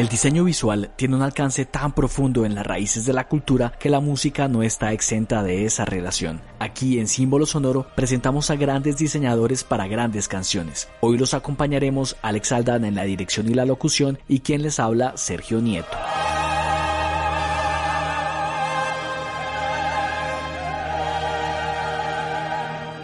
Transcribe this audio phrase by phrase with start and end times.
[0.00, 3.90] El diseño visual tiene un alcance tan profundo en las raíces de la cultura que
[3.90, 6.40] la música no está exenta de esa relación.
[6.58, 10.88] Aquí en Símbolo Sonoro presentamos a grandes diseñadores para grandes canciones.
[11.02, 15.18] Hoy los acompañaremos Alex Aldana en la dirección y la locución y quien les habla
[15.18, 15.98] Sergio Nieto.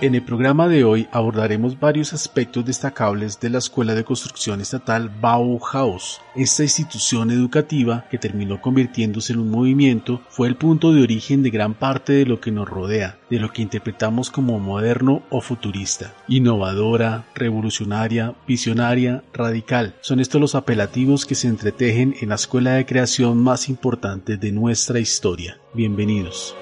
[0.02, 5.08] En el programa de hoy abordaremos varios aspectos destacables de la Escuela de Construcción Estatal
[5.08, 6.20] Bauhaus.
[6.34, 11.48] Esta institución educativa, que terminó convirtiéndose en un movimiento, fue el punto de origen de
[11.48, 16.12] gran parte de lo que nos rodea, de lo que interpretamos como moderno o futurista.
[16.28, 19.94] Innovadora, revolucionaria, visionaria, radical.
[20.02, 24.52] Son estos los apelativos que se entretejen en la escuela de creación más importante de
[24.52, 25.56] nuestra historia.
[25.72, 26.54] Bienvenidos.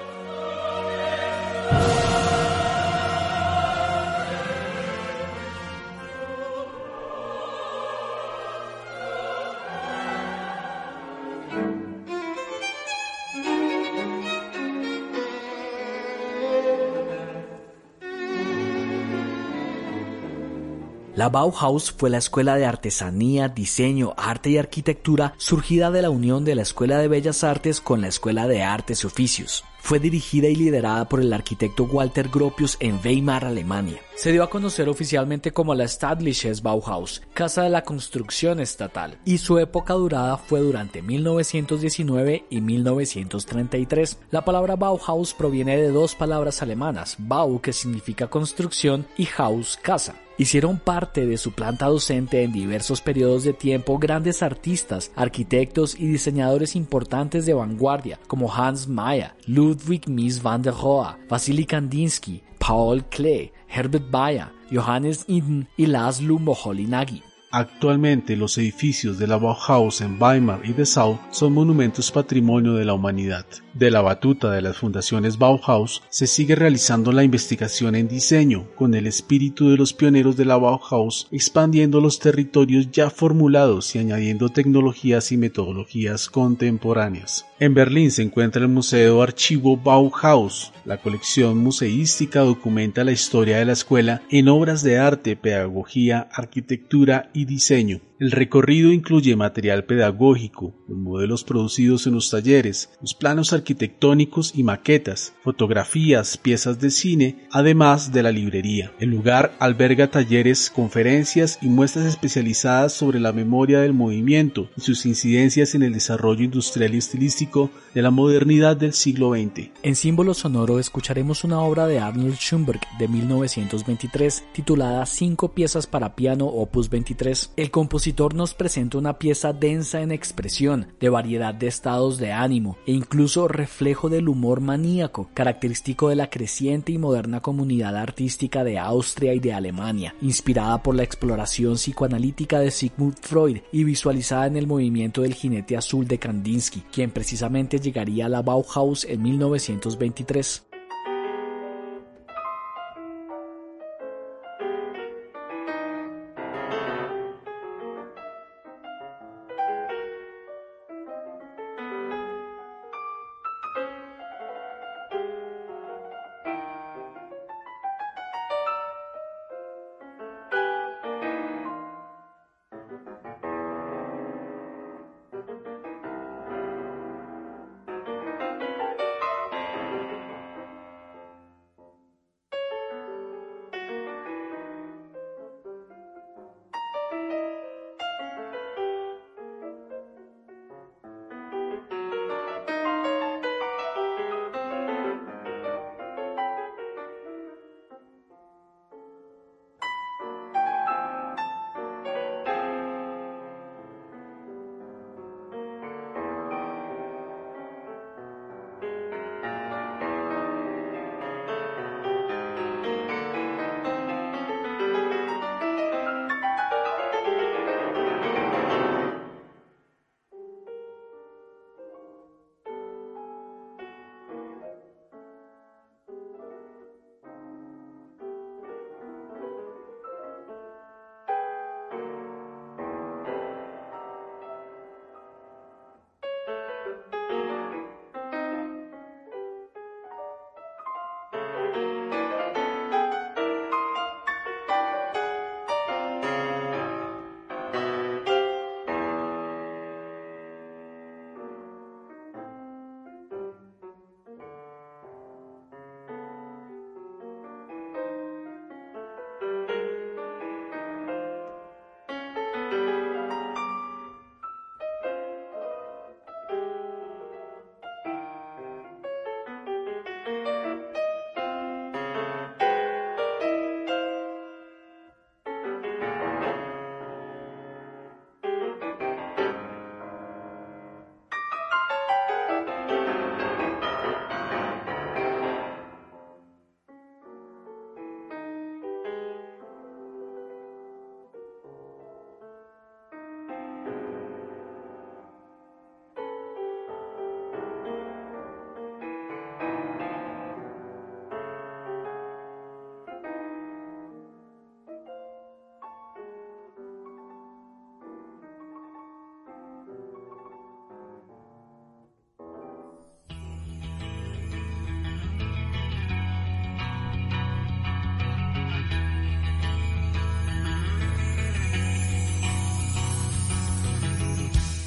[21.25, 26.45] La Bauhaus fue la escuela de artesanía, diseño, arte y arquitectura surgida de la unión
[26.45, 29.63] de la Escuela de Bellas Artes con la Escuela de Artes y Oficios.
[29.79, 34.01] Fue dirigida y liderada por el arquitecto Walter Gropius en Weimar, Alemania.
[34.15, 39.39] Se dio a conocer oficialmente como la Staatliches Bauhaus, Casa de la Construcción Estatal, y
[39.39, 44.19] su época durada fue durante 1919 y 1933.
[44.29, 50.13] La palabra Bauhaus proviene de dos palabras alemanas, Bau que significa construcción y Haus casa.
[50.37, 56.07] Hicieron parte de su planta docente en diversos periodos de tiempo grandes artistas, arquitectos y
[56.07, 63.05] diseñadores importantes de vanguardia como Hans Mayer, Ludwig Mies van der Rohe, Vasily Kandinsky, Paul
[63.05, 67.23] Klee, Herbert Bayer, Johannes Iden y Laszlo Moholy-Nagy.
[67.57, 72.93] Actualmente los edificios de la Bauhaus en Weimar y Dessau son monumentos patrimonio de la
[72.93, 73.45] humanidad.
[73.73, 78.93] De la batuta de las fundaciones Bauhaus se sigue realizando la investigación en diseño con
[78.93, 84.49] el espíritu de los pioneros de la Bauhaus expandiendo los territorios ya formulados y añadiendo
[84.49, 87.45] tecnologías y metodologías contemporáneas.
[87.57, 90.73] En Berlín se encuentra el Museo Archivo Bauhaus.
[90.83, 97.29] La colección museística documenta la historia de la escuela en obras de arte, pedagogía, arquitectura
[97.33, 98.01] y diseño.
[98.17, 104.63] El recorrido incluye material pedagógico, los modelos producidos en los talleres, los planos arquitectónicos y
[104.63, 108.93] maquetas, fotografías, piezas de cine, además de la librería.
[108.99, 115.05] El lugar alberga talleres, conferencias y muestras especializadas sobre la memoria del movimiento y sus
[115.05, 119.71] incidencias en el desarrollo industrial y estilístico de la modernidad del siglo XX.
[119.83, 126.15] En símbolo sonoro escucharemos una obra de Arnold Schoenberg de 1923 titulada Cinco piezas para
[126.15, 127.34] piano opus 23.
[127.55, 132.77] El compositor nos presenta una pieza densa en expresión, de variedad de estados de ánimo
[132.85, 138.79] e incluso reflejo del humor maníaco, característico de la creciente y moderna comunidad artística de
[138.79, 144.57] Austria y de Alemania, inspirada por la exploración psicoanalítica de Sigmund Freud y visualizada en
[144.57, 150.74] el movimiento del jinete azul de Kandinsky, quien precisamente llegaría a la Bauhaus en 1923.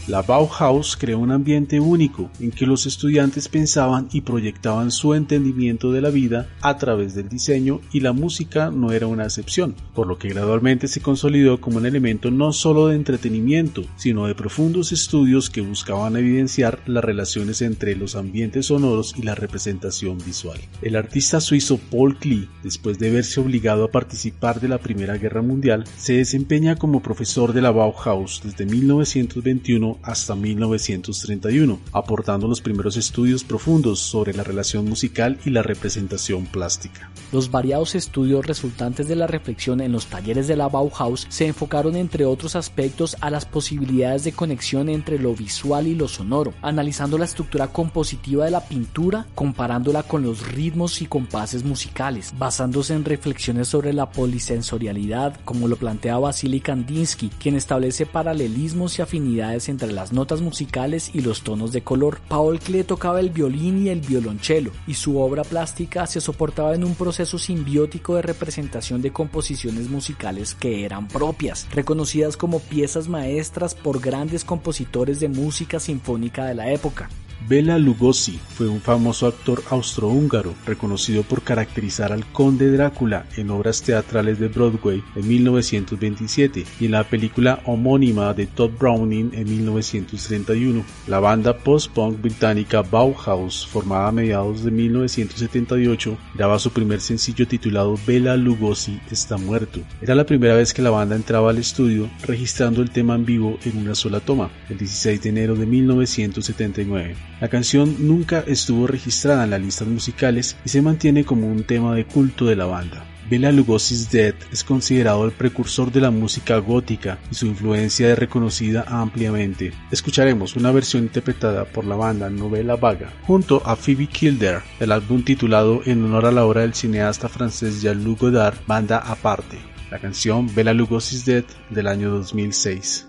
[0.09, 5.93] La Bauhaus creó un ambiente único en que los estudiantes pensaban y proyectaban su entendimiento
[5.93, 10.07] de la vida a través del diseño y la música no era una excepción, por
[10.07, 14.93] lo que gradualmente se consolidó como un elemento no solo de entretenimiento, sino de profundos
[14.93, 20.59] estudios que buscaban evidenciar las relaciones entre los ambientes sonoros y la representación visual.
[20.81, 25.43] El artista suizo Paul Klee, después de verse obligado a participar de la Primera Guerra
[25.43, 32.97] Mundial, se desempeña como profesor de la Bauhaus desde 1921 hasta 1931, aportando los primeros
[32.97, 37.11] estudios profundos sobre la relación musical y la representación plástica.
[37.33, 41.97] Los variados estudios resultantes de la reflexión en los talleres de la Bauhaus se enfocaron
[41.97, 47.19] entre otros aspectos a las posibilidades de conexión entre lo visual y lo sonoro, analizando
[47.19, 53.05] la estructura compositiva de la pintura, comparándola con los ritmos y compases musicales, basándose en
[53.05, 59.88] reflexiones sobre la polisensorialidad, como lo plantea Vasily Kandinsky, quien establece paralelismos y afinidades entre
[59.93, 62.21] las notas musicales y los tonos de color.
[62.29, 66.85] Paul Klee tocaba el violín y el violonchelo, y su obra plástica se soportaba en
[66.85, 73.75] un proceso simbiótico de representación de composiciones musicales que eran propias, reconocidas como piezas maestras
[73.75, 77.09] por grandes compositores de música sinfónica de la época.
[77.47, 83.81] Bela Lugosi fue un famoso actor austrohúngaro reconocido por caracterizar al conde Drácula en obras
[83.81, 90.85] teatrales de Broadway en 1927 y en la película homónima de Todd Browning en 1931.
[91.07, 97.95] La banda post-punk británica Bauhaus, formada a mediados de 1978, daba su primer sencillo titulado
[98.05, 99.81] Bela Lugosi está muerto.
[100.03, 103.59] Era la primera vez que la banda entraba al estudio registrando el tema en vivo
[103.65, 107.28] en una sola toma, el 16 de enero de 1979.
[107.41, 111.95] La canción nunca estuvo registrada en las listas musicales y se mantiene como un tema
[111.95, 113.05] de culto de la banda.
[113.31, 118.19] Bela Lugosi's Dead es considerado el precursor de la música gótica y su influencia es
[118.19, 119.73] reconocida ampliamente.
[119.91, 125.23] Escucharemos una versión interpretada por la banda Novela Vaga junto a Phoebe Kildare del álbum
[125.23, 129.59] titulado en honor a la obra del cineasta francés Jean-Luc Godard, Banda Aparte.
[129.91, 133.08] La canción Bela Lugosi's Dead del año 2006.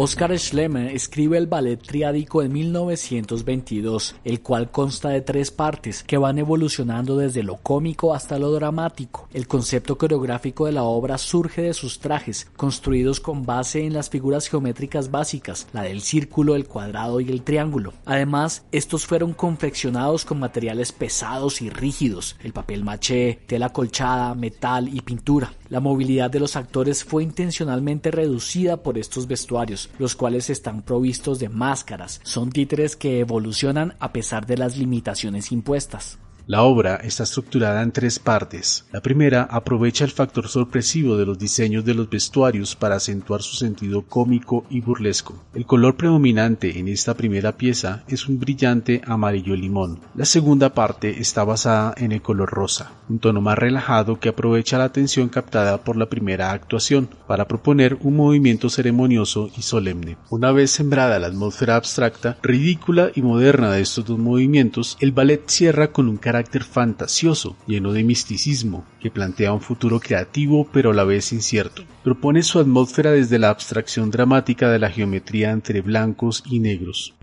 [0.00, 6.16] Oscar Schlemme escribe el ballet triádico en 1922, el cual consta de tres partes que
[6.16, 9.28] van evolucionando desde lo cómico hasta lo dramático.
[9.34, 14.08] El concepto coreográfico de la obra surge de sus trajes, construidos con base en las
[14.08, 17.92] figuras geométricas básicas, la del círculo, el cuadrado y el triángulo.
[18.04, 24.94] Además, estos fueron confeccionados con materiales pesados y rígidos, el papel maché, tela colchada, metal
[24.94, 25.54] y pintura.
[25.70, 31.38] La movilidad de los actores fue intencionalmente reducida por estos vestuarios, los cuales están provistos
[31.38, 32.20] de máscaras.
[32.24, 36.18] Son títeres que evolucionan a pesar de las limitaciones impuestas.
[36.50, 38.86] La obra está estructurada en tres partes.
[38.90, 43.56] La primera aprovecha el factor sorpresivo de los diseños de los vestuarios para acentuar su
[43.56, 45.44] sentido cómico y burlesco.
[45.52, 50.00] El color predominante en esta primera pieza es un brillante amarillo limón.
[50.14, 54.78] La segunda parte está basada en el color rosa, un tono más relajado que aprovecha
[54.78, 60.16] la atención captada por la primera actuación para proponer un movimiento ceremonioso y solemne.
[60.30, 65.42] Una vez sembrada la atmósfera abstracta, ridícula y moderna de estos dos movimientos, el ballet
[65.46, 70.92] cierra con un carácter carácter fantasioso, lleno de misticismo, que plantea un futuro creativo pero
[70.92, 71.82] a la vez incierto.
[72.04, 77.14] Propone su atmósfera desde la abstracción dramática de la geometría entre blancos y negros.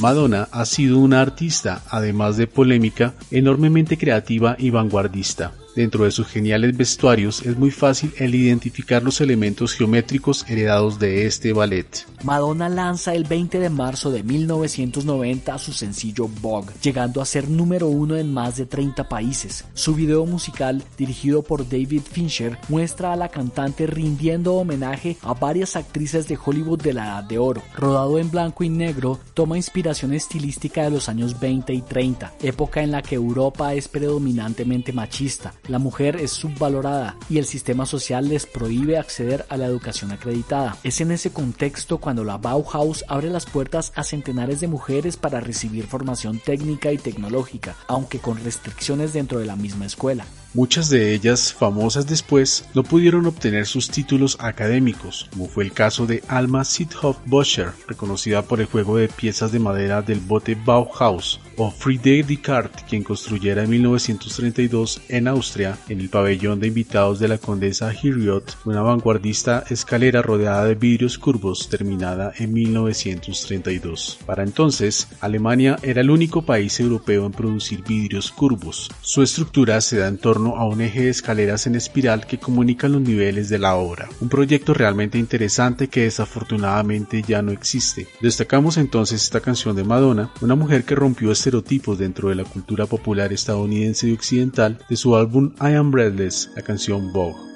[0.00, 5.52] Madonna ha sido una artista, además de polémica, enormemente creativa y vanguardista.
[5.76, 11.26] Dentro de sus geniales vestuarios es muy fácil el identificar los elementos geométricos heredados de
[11.26, 12.06] este ballet.
[12.24, 17.86] Madonna lanza el 20 de marzo de 1990 su sencillo Vogue, llegando a ser número
[17.86, 19.64] uno en más de 30 países.
[19.74, 25.76] Su video musical, dirigido por David Fincher, muestra a la cantante rindiendo homenaje a varias
[25.76, 27.62] actrices de Hollywood de la Edad de Oro.
[27.76, 32.82] Rodado en blanco y negro, toma inspiración estilística de los años 20 y 30, época
[32.82, 38.28] en la que Europa es predominantemente machista la mujer es subvalorada y el sistema social
[38.28, 40.76] les prohíbe acceder a la educación acreditada.
[40.82, 45.40] Es en ese contexto cuando la Bauhaus abre las puertas a centenares de mujeres para
[45.40, 50.24] recibir formación técnica y tecnológica, aunque con restricciones dentro de la misma escuela.
[50.52, 56.06] Muchas de ellas, famosas después, no pudieron obtener sus títulos académicos, como fue el caso
[56.06, 61.40] de Alma Sithoff Boscher, reconocida por el juego de piezas de madera del bote Bauhaus,
[61.62, 67.28] o Friedrich Descartes, quien construyera en 1932 en Austria, en el pabellón de invitados de
[67.28, 74.20] la condesa Hiriot, una vanguardista escalera rodeada de vidrios curvos terminada en 1932.
[74.24, 78.90] Para entonces, Alemania era el único país europeo en producir vidrios curvos.
[79.02, 82.92] Su estructura se da en torno a un eje de escaleras en espiral que comunican
[82.92, 84.08] los niveles de la obra.
[84.22, 88.06] Un proyecto realmente interesante que desafortunadamente ya no existe.
[88.22, 92.86] Destacamos entonces esta canción de Madonna, una mujer que rompió estereotipos dentro de la cultura
[92.86, 97.49] popular estadounidense y occidental de su álbum I Am Breathless, la canción Vogue.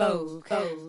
[0.00, 0.79] Vogue, vogue.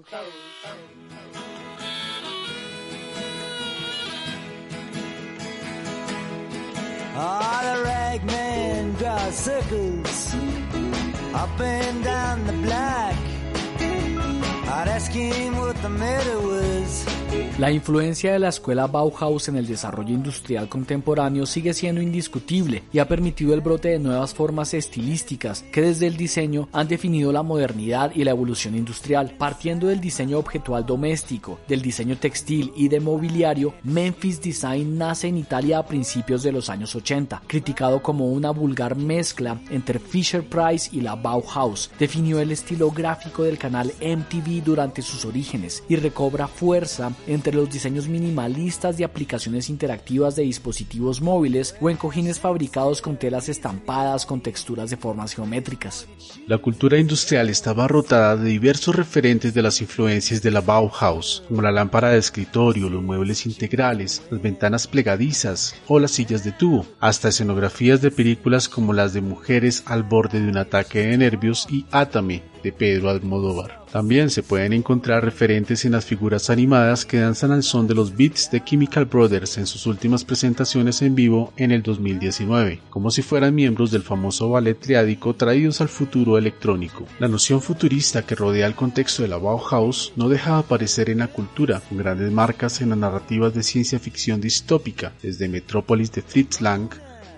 [17.62, 22.97] La influencia de la escuela Bauhaus en el desarrollo industrial contemporáneo sigue siendo indiscutible y
[22.97, 27.43] ha permitido el brote de nuevas formas estilísticas que desde el diseño han definido la
[27.43, 29.36] modernidad y la evolución industrial.
[29.38, 35.38] Partiendo del diseño objetual doméstico, del diseño textil y de mobiliario, Memphis Design nace en
[35.38, 40.89] Italia a principios de los años 80, criticado como una vulgar mezcla entre Fisher Price
[40.91, 41.91] y la Bauhaus.
[42.00, 47.72] Definió el estilo gráfico del canal MTV durante sus orígenes y recobra fuerza entre los
[47.72, 54.26] diseños minimalistas de aplicaciones interactivas de dispositivos móviles o en cojines fabricados con telas estampadas
[54.26, 56.08] con texturas de formas geométricas.
[56.48, 61.62] La cultura industrial estaba rotada de diversos referentes de las influencias de la Bauhaus, como
[61.62, 66.86] la lámpara de escritorio, los muebles integrales, las ventanas plegadizas o las sillas de tubo,
[67.00, 71.68] hasta escenografías de películas como las de Mujeres al borde de un ataque de nervios
[71.70, 73.86] y Atame de Pedro Almodóvar.
[73.91, 78.15] También se pueden encontrar referentes en las figuras animadas que danzan al son de los
[78.15, 83.21] beats de Chemical Brothers en sus últimas presentaciones en vivo en el 2019, como si
[83.21, 87.06] fueran miembros del famoso ballet triádico traídos al futuro electrónico.
[87.19, 91.19] La noción futurista que rodea el contexto de la Bauhaus no deja de aparecer en
[91.19, 96.21] la cultura, con grandes marcas en las narrativas de ciencia ficción distópica, desde Metrópolis de
[96.21, 96.89] Fritz Lang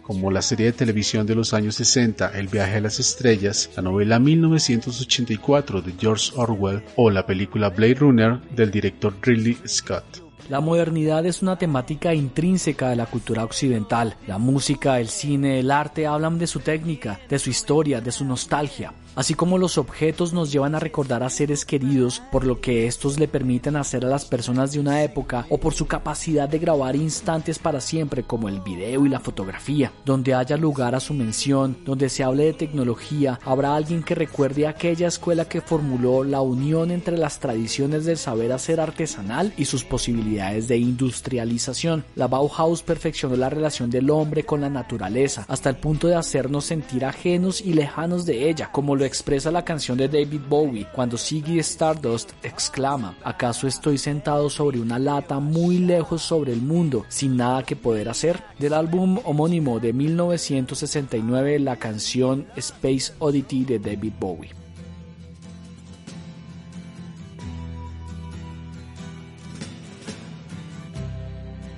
[0.04, 3.82] como la serie de televisión de los años 60 El viaje a las estrellas, la
[3.82, 10.24] novela 1984 de George Orwell o la película Blade Runner del director Ridley Scott.
[10.50, 14.18] La modernidad es una temática intrínseca de la cultura occidental.
[14.28, 18.26] La música, el cine, el arte hablan de su técnica, de su historia, de su
[18.26, 18.94] nostalgia.
[19.15, 23.19] Así como los objetos nos llevan a recordar a seres queridos por lo que estos
[23.19, 26.95] le permiten hacer a las personas de una época o por su capacidad de grabar
[26.95, 29.91] instantes para siempre como el video y la fotografía.
[30.04, 34.67] Donde haya lugar a su mención, donde se hable de tecnología, habrá alguien que recuerde
[34.67, 39.84] aquella escuela que formuló la unión entre las tradiciones del saber hacer artesanal y sus
[39.84, 42.04] posibilidades de industrialización.
[42.15, 46.65] La Bauhaus perfeccionó la relación del hombre con la naturaleza hasta el punto de hacernos
[46.65, 51.18] sentir ajenos y lejanos de ella, como lo expresa la canción de David Bowie cuando
[51.18, 57.38] Ziggy Stardust exclama, ¿acaso estoy sentado sobre una lata muy lejos sobre el mundo sin
[57.38, 58.44] nada que poder hacer?
[58.60, 64.52] Del álbum homónimo de 1969 la canción Space Oddity de David Bowie.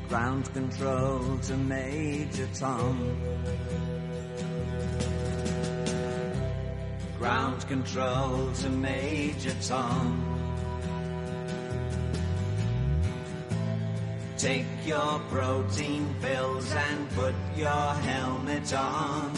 [0.10, 2.48] Ground control to Major.
[7.17, 10.36] Ground control to Major Tom.
[14.38, 19.32] Take your protein pills and put your helmet on.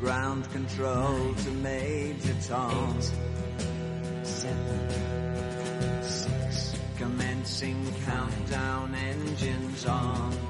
[0.00, 2.98] Ground control to Major Tom.
[4.22, 4.90] Seven,
[6.02, 6.74] six.
[6.96, 10.49] Commencing countdown engines on.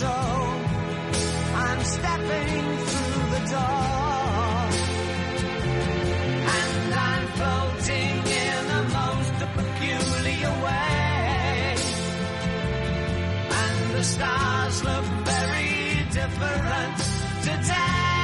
[0.00, 0.46] Control.
[1.66, 3.80] I'm stepping through the door.
[6.58, 11.76] And I'm floating in a most peculiar way.
[13.62, 15.72] And the stars look very
[16.18, 16.98] different
[17.48, 18.20] today.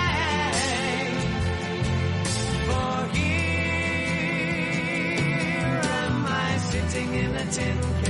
[2.67, 3.41] For here
[6.01, 8.06] am I sitting in a tin can.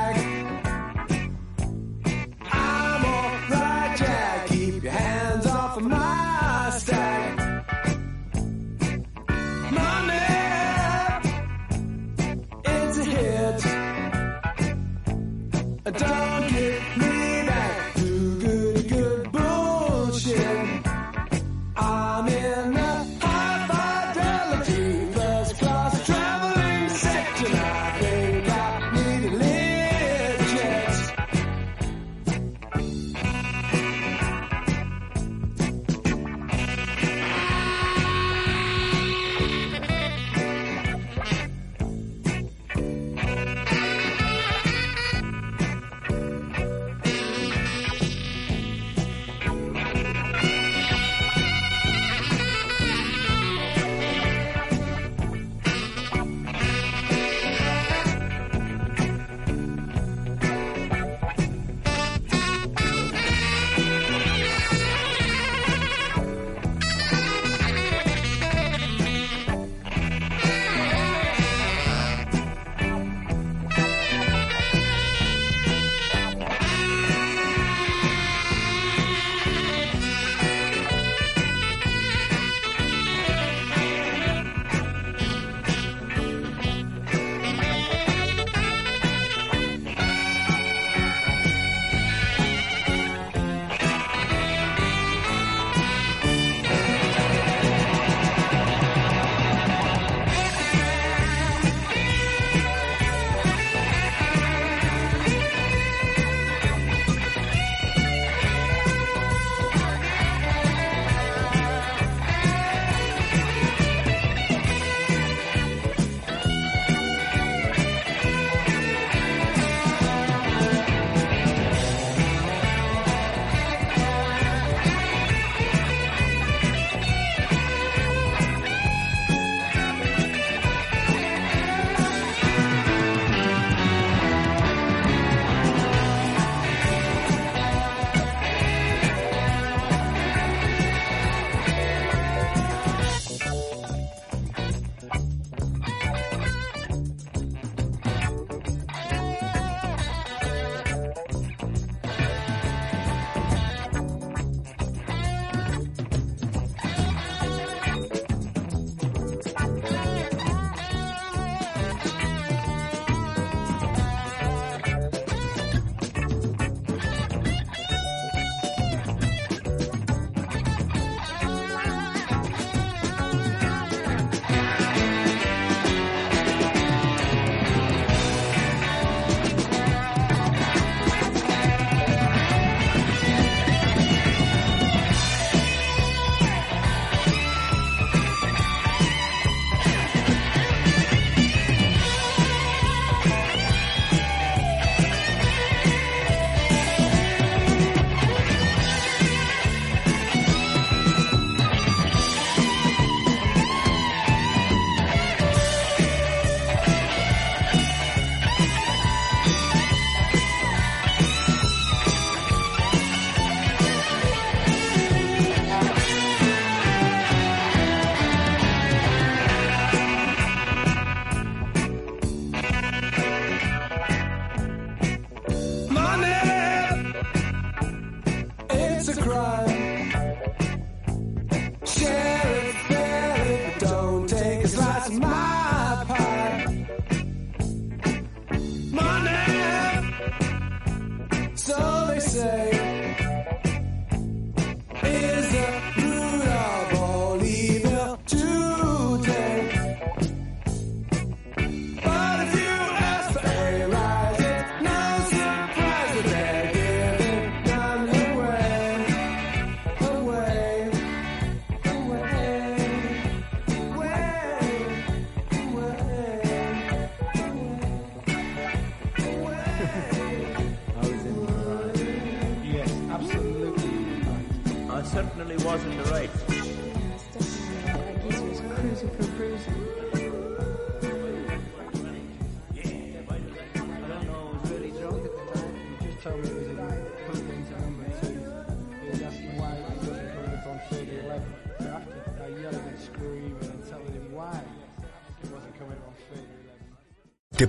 [275.75, 276.44] Was in the right.